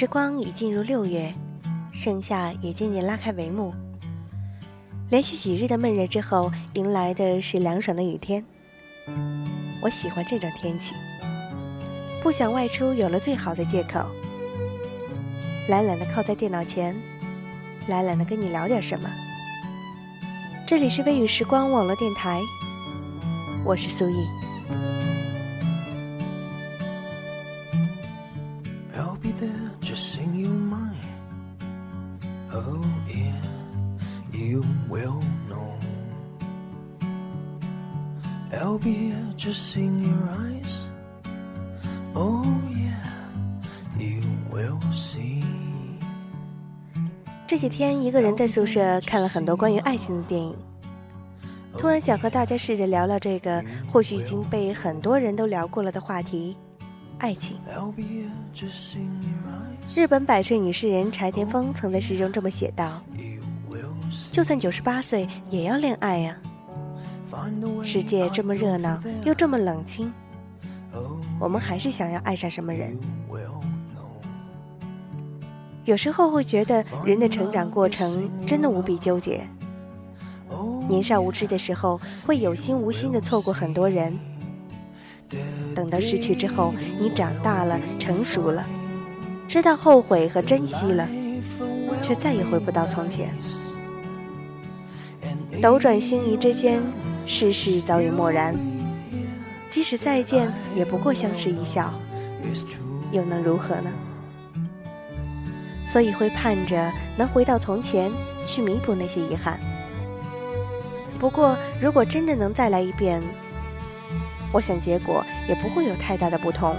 [0.00, 1.30] 时光已进入六月。
[1.92, 3.74] 盛夏也渐渐拉开帷幕，
[5.10, 8.42] 连续几日的闷热之后，迎来的是凉爽的雨天。
[9.82, 10.94] 我喜欢这种天气，
[12.22, 14.06] 不想外出有了最好的借口，
[15.68, 16.96] 懒懒的靠在电脑前，
[17.86, 19.06] 懒懒的跟你聊点什么。
[20.66, 22.40] 这里是微雨时光网络电台，
[23.66, 24.26] 我是苏毅。
[29.40, 30.94] There just sing your mind
[32.52, 33.40] oh yeah
[34.32, 35.78] you will know
[38.52, 40.90] I'll be just in your eyes
[42.14, 44.20] oh yeah you
[44.52, 45.42] will see
[47.46, 50.54] 这几天一个人在宿舍看了很多关于爱情的电影，
[51.76, 56.56] 突然想和大家试着聊聊这个或许已经被很多人都聊过了的话题。
[57.20, 57.58] 爱情。
[59.94, 63.02] 日本百岁女诗人柴田丰曾在诗中这么写道
[64.32, 66.36] ：“就算九十八岁，也要恋爱呀。
[67.84, 70.12] 世界这么热闹，又这么冷清，
[71.38, 72.98] 我们还是想要爱上什么人。”
[75.84, 79.46] 有时候会觉得人的成长过程真的无比纠结。
[80.88, 84.18] 年少无知的时候，会有心无心的错过很多人。
[85.80, 88.66] 等到失去之后，你长大了，成熟了，
[89.48, 91.08] 知道后悔和珍惜了，
[92.02, 93.34] 却再也回不到从前。
[95.62, 96.82] 斗转星移之间，
[97.26, 98.54] 世事早已漠然。
[99.70, 101.94] 即使再见，也不过相视一笑，
[103.10, 103.90] 又能如何呢？
[105.86, 108.12] 所以会盼着能回到从前，
[108.44, 109.58] 去弥补那些遗憾。
[111.18, 113.22] 不过，如果真的能再来一遍，
[114.52, 116.74] 我想结果也不会有太大的不同。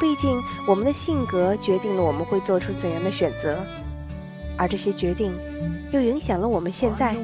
[0.00, 3.58] 毕竟，我们的性格决定了我们会做出怎样的选择，
[4.56, 5.36] 而这些决定
[5.90, 7.16] 又影响了我们现在。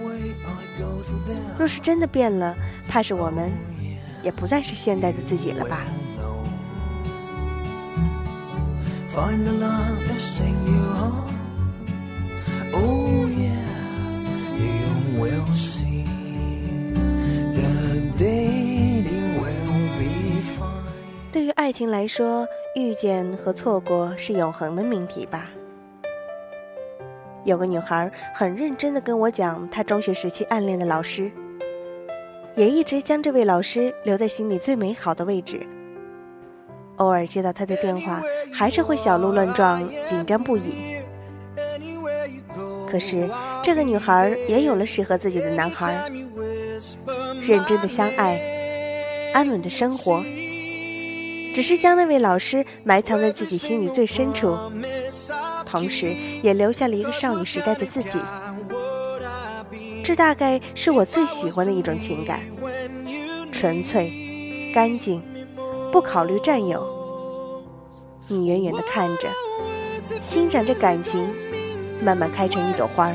[1.57, 2.57] 若是真的变了，
[2.89, 3.53] 怕是我们
[4.25, 5.85] 也不再是现在的自己了吧。
[21.65, 25.49] 爱情来说遇见和错过是永恒的命题吧。
[27.43, 31.33] 有个女孩很认真的跟我讲她中学时期暗恋的老师
[32.55, 35.67] 也一直将这位老师留在心里最美好的位置。
[36.97, 38.21] 偶尔接到他的电话，
[38.53, 40.99] 还是会小鹿乱撞，紧张不已。
[42.87, 43.27] 可是
[43.63, 46.11] 这个女孩也有了适合自己的男孩，
[47.41, 48.39] 认真的相爱，
[49.33, 50.23] 安稳的生活，
[51.55, 54.59] 只是将那位老师埋藏在自己心里最深处，
[55.65, 58.19] 同时也留下了一个少女时代的自己。
[60.03, 62.41] 这大概是我最喜欢的一种情感，
[63.53, 64.13] 纯粹，
[64.75, 65.23] 干净。
[65.93, 66.85] 不考虑占有，
[68.27, 69.29] 你远远的看着，
[70.21, 71.25] 欣赏着感情，
[72.01, 73.07] 慢慢开成一朵花。
[73.07, 73.15] oh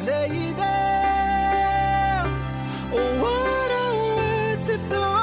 [3.19, 5.19] what a wonderful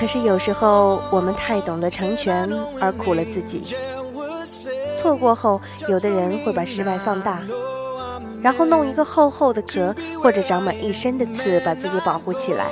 [0.00, 2.50] 可是有时候我们太懂得成全，
[2.80, 3.76] 而苦了自己。
[4.96, 7.42] 错过后，有的人会把失败放大，
[8.42, 12.66] 然后弄一个厚厚的壳，或者长满一身的刺，把自己保护起来。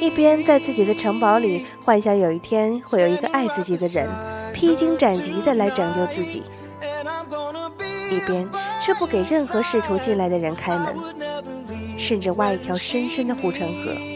[0.00, 4.08] 一边在自己的城堡里幻想有一天会有一个爱自己的人，
[4.52, 6.42] 披荆斩棘的来拯救自己，
[8.10, 8.48] 一边
[8.84, 10.96] 却不给任何试图进来的人开门，
[11.96, 14.13] 甚至挖一条深深的护城河。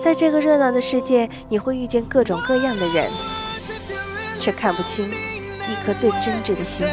[0.00, 3.10] 在这个热闹的世界，你会遇见各种各样的人，
[4.40, 6.86] 却看不清一颗最真挚的心。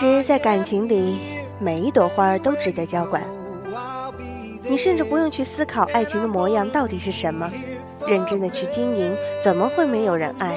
[0.00, 1.18] 实，在感情里，
[1.58, 3.22] 每一朵花都值得浇灌。
[4.62, 7.50] 你甚至不用去思考爱情的模样到底是什么，
[8.06, 9.14] 认真的去经营，
[9.44, 10.56] 怎么会没有人爱？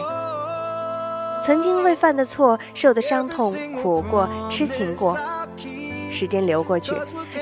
[1.45, 5.18] 曾经为犯的错受的伤痛，苦过、痴情过，
[6.10, 6.94] 时间流过去，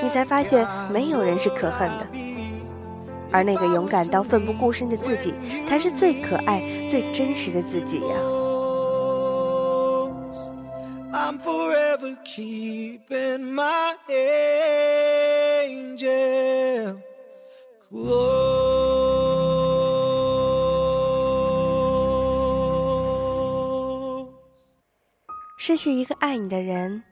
[0.02, 2.08] 你才发现没有人是可恨的，
[3.32, 5.36] 而那个勇敢到奋不顾身的自己，
[5.68, 8.41] 才是最可爱、最真实的自己呀。
[12.34, 16.02] Keep in my hands
[17.92, 18.08] go
[25.58, 27.04] 失去一个爱你的人，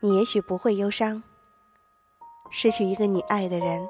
[0.00, 1.22] 你也许不会忧伤；
[2.50, 3.88] 失去一个你爱的人，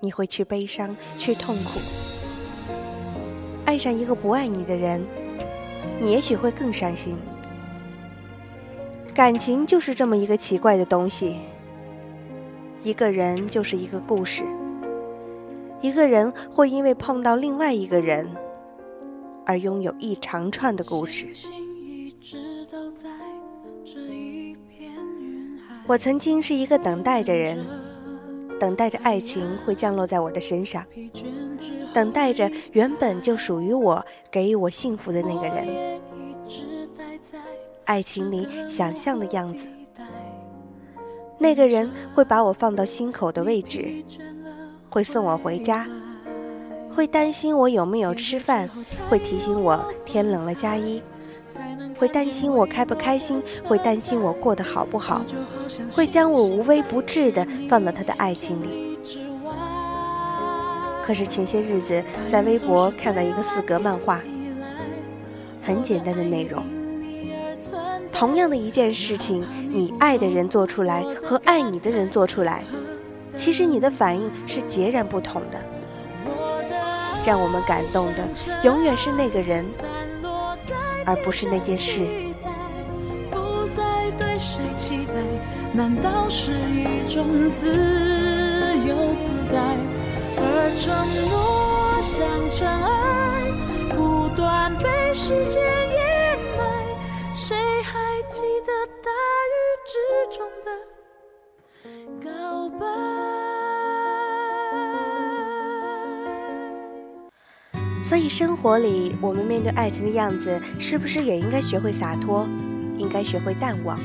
[0.00, 1.80] 你会去悲伤、去痛苦。
[3.66, 5.04] 爱上一个不爱你的人，
[6.00, 7.18] 你也许会更伤心。
[9.14, 11.36] 感情就是这么一个奇怪的东西，
[12.82, 14.42] 一个人就是一个故事，
[15.82, 18.26] 一个人会因为碰到另外一个人，
[19.44, 21.26] 而拥有一长串的故事。
[25.86, 27.66] 我曾经是一个等待的人，
[28.58, 30.82] 等待着爱情会降落在我的身上，
[31.92, 36.00] 等待着原本就属于我、给予我幸福的那个人。
[37.84, 39.66] 爱情里想象的样子，
[41.38, 44.04] 那个人会把我放到心口的位置，
[44.88, 45.86] 会送我回家，
[46.94, 48.68] 会担心我有没有吃饭，
[49.08, 51.02] 会提醒我天冷了加衣。
[51.98, 55.24] 会担心我开不开心，会担心我过得好不好，
[55.92, 58.98] 会将我无微不至的放到他的爱情里。
[61.04, 64.20] 可是前些日子在微博看到一个四格漫画，
[65.62, 66.64] 很简单的内容。
[68.12, 72.64] 同样的一件事情，你爱的人做出来和爱你的人做出来，
[73.34, 75.58] 其实你的反应是截然不同的。
[77.24, 78.28] 让我们感动的，
[78.62, 79.64] 永远是那个人。
[81.04, 82.06] 而不是那件事。
[83.28, 85.14] 不再对谁期待，
[85.72, 87.66] 难道是一种自
[88.86, 89.58] 由自在？
[90.38, 90.94] 而承
[91.28, 92.14] 诺像
[92.52, 95.60] 尘埃，不断被时间
[99.00, 99.08] 大
[99.48, 99.54] 雨
[99.86, 99.92] 之
[100.36, 100.68] 中的
[102.22, 102.86] 告白？
[108.02, 112.46] 所以，生活里我们面对爱情的样子，是不是也应该学会洒脱，
[112.98, 113.98] 应该学会淡忘，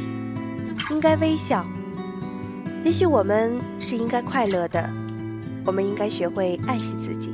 [0.91, 1.65] 应该微笑？
[2.83, 4.89] 也许我们是应该快乐的，
[5.65, 7.31] 我们应该学会爱惜自己。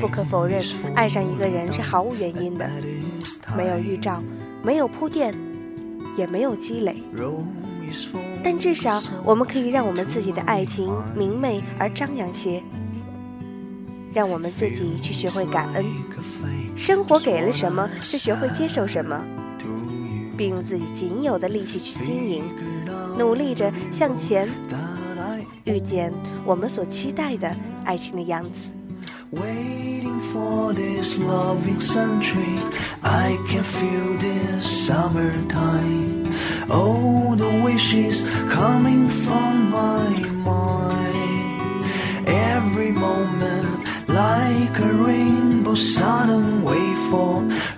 [0.00, 0.62] 不可否认，
[0.94, 2.70] 爱上一个人是毫无原因的，
[3.56, 4.22] 没有预兆，
[4.62, 5.34] 没有铺垫，
[6.16, 7.02] 也没有积累。
[8.42, 12.62] 但至少，我们可以让我们自己的爱情明媚而张扬些。
[14.12, 15.84] 让我们自己去学会感恩，
[16.76, 19.20] 生活给了什么，就学会接受什么，
[20.36, 22.44] 并用自己仅有的力气去经营，
[23.18, 24.48] 努力着向前，
[25.64, 26.12] 遇见
[26.44, 28.72] 我们所期待的爱情的样子。
[44.14, 47.12] Like a rainbow sudden wave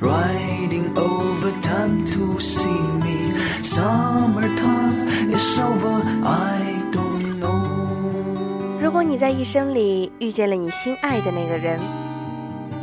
[0.00, 3.18] riding over time to see me
[3.62, 6.60] summertime is over i
[6.92, 11.80] don't know 如果你在一生里遇见了你心爱的那个人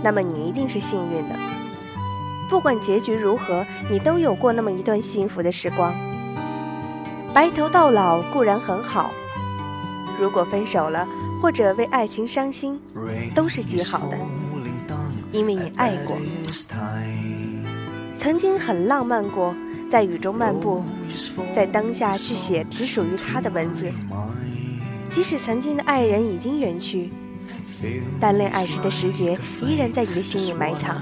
[0.03, 1.62] 那么你一定是幸运的
[2.50, 5.94] 不管结局如何你都有过那么一段幸福的时光
[7.34, 9.12] 白头到老固然很好
[10.20, 11.08] 如果分手了
[11.42, 12.80] 或者为爱情伤心，
[13.36, 14.18] 都是极好的，
[15.34, 16.16] 因为你爱过，
[18.18, 19.54] 曾经很浪漫过，
[19.90, 20.82] 在雨中漫步，
[21.52, 23.92] 在当下去写只属于他的文字。
[25.10, 27.12] 即使曾经的爱人已经远去，
[28.22, 31.02] 但恋爱时的时节依然在你的心里埋藏。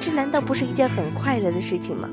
[0.00, 2.08] 这难道不是一件很快乐的事情吗？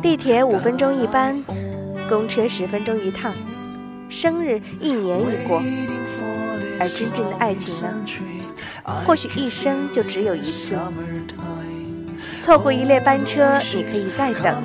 [0.00, 1.44] 地铁五分钟一班，
[2.08, 3.32] 公车十分钟一趟。
[4.08, 5.62] 生日一年已过，
[6.78, 7.94] 而真正的爱情呢？
[9.06, 10.76] 或许一生就只有一次。
[12.40, 14.56] 错过一列班车，你可以再等；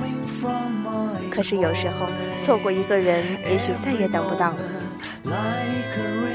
[1.30, 2.08] 可是有时候，
[2.42, 4.58] 错过一个人，也许再也等不到了。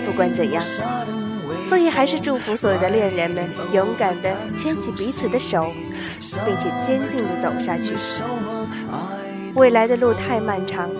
[0.07, 0.63] 不管怎样，
[1.63, 5.73] 所以还是祝福所有的恋人们勇敢地牵起彼此的手，
[6.45, 7.95] 并且坚定地走下去。
[9.55, 10.91] 未来的路太漫长，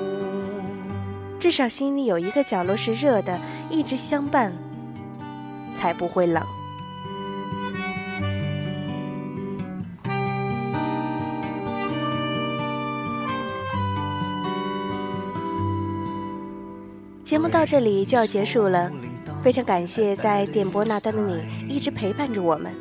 [1.41, 3.39] 至少心里有一个角落是热的，
[3.71, 4.53] 一直相伴，
[5.79, 6.43] 才不会冷。
[17.25, 18.93] 节目到这里就要结束了，
[19.43, 22.73] 非常感谢在电波那端的你一直陪伴着我们。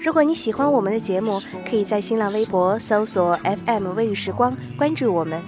[0.00, 5.42] 如果你喜欢我们的节目，可以在新浪微博搜索 FM 微雨时光关注我们，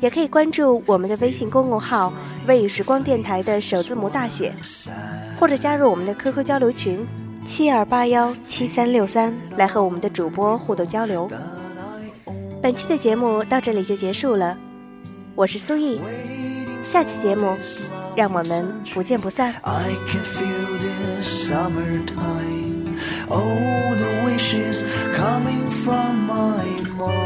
[0.00, 2.12] 也可以关注我们的微信公众号
[2.48, 4.52] “微雨时光电台”的首字母大写，
[5.38, 7.06] 或者加入我们的 QQ 交流群
[7.44, 11.30] 七二八幺七三六三，来和我们的主播互动交流。
[12.60, 14.58] 本期的节目到这里就结束了。
[15.36, 16.00] 我是苏毅，
[16.82, 17.56] 下期节目，
[18.16, 19.54] 让我们不见不散。
[19.62, 22.98] I can feel the summertime,
[23.28, 24.84] all the wishes
[25.16, 26.64] coming from my
[26.96, 27.22] mind.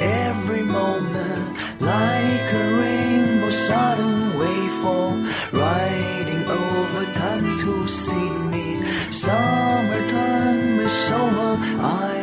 [0.00, 8.14] Every moment like a rainbow sudden wavefall, riding over time to see
[8.50, 8.82] me.
[9.10, 11.58] Summertime is over.
[11.80, 12.13] I